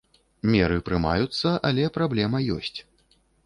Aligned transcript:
Меры 0.53 0.79
прымаюцца, 0.87 1.53
але 1.69 1.87
праблема 2.01 2.43
ёсць. 2.59 2.77